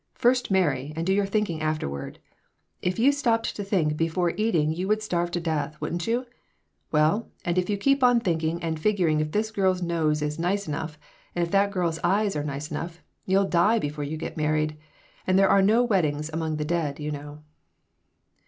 First 0.15 0.49
marry, 0.49 0.93
and 0.95 1.05
do 1.05 1.13
your 1.13 1.27
thinking 1.27 1.61
afterward. 1.61 2.17
If 2.81 2.97
you 2.97 3.11
stopped 3.11 3.55
to 3.55 3.63
think 3.63 3.97
before 3.97 4.31
eating 4.31 4.73
you 4.73 4.87
would 4.87 5.03
starve 5.03 5.29
to 5.29 5.39
death, 5.39 5.79
wouldn't 5.79 6.07
you? 6.07 6.25
Well, 6.91 7.29
and 7.45 7.55
if 7.55 7.69
you 7.69 7.77
keep 7.77 8.03
on 8.03 8.19
thinking 8.19 8.63
and 8.63 8.79
figuring 8.79 9.19
if 9.19 9.31
this 9.31 9.51
girl's 9.51 9.83
nose 9.83 10.23
is 10.23 10.39
nice 10.39 10.67
enough 10.67 10.97
and 11.35 11.43
if 11.45 11.51
that 11.51 11.69
girl's 11.69 11.99
eyes 12.03 12.35
are 12.35 12.43
nice 12.43 12.71
enough, 12.71 13.03
you'll 13.27 13.45
die 13.47 13.77
before 13.77 14.03
you 14.03 14.17
get 14.17 14.37
married, 14.37 14.75
and 15.27 15.37
there 15.37 15.49
are 15.51 15.61
no 15.61 15.83
weddings 15.83 16.31
among 16.33 16.55
the 16.57 16.65
dead, 16.65 16.99
you 16.99 17.11
know." 17.11 17.43